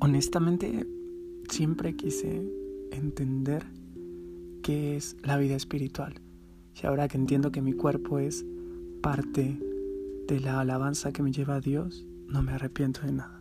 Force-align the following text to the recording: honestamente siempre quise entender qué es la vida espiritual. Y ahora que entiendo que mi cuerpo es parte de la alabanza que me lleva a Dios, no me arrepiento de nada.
honestamente 0.00 0.86
siempre 1.48 1.94
quise 1.94 2.42
entender 2.90 3.64
qué 4.62 4.96
es 4.96 5.16
la 5.22 5.36
vida 5.36 5.54
espiritual. 5.54 6.14
Y 6.82 6.86
ahora 6.86 7.08
que 7.08 7.18
entiendo 7.18 7.52
que 7.52 7.62
mi 7.62 7.72
cuerpo 7.72 8.18
es 8.18 8.44
parte 9.02 9.58
de 10.26 10.40
la 10.40 10.60
alabanza 10.60 11.12
que 11.12 11.22
me 11.22 11.32
lleva 11.32 11.56
a 11.56 11.60
Dios, 11.60 12.06
no 12.26 12.42
me 12.42 12.52
arrepiento 12.52 13.02
de 13.02 13.12
nada. 13.12 13.39